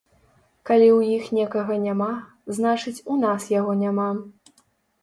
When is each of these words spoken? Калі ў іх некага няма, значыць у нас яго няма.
Калі 0.69 0.87
ў 0.97 1.17
іх 1.17 1.25
некага 1.39 1.77
няма, 1.85 2.09
значыць 2.59 3.03
у 3.13 3.21
нас 3.27 3.41
яго 3.59 3.79
няма. 3.85 4.11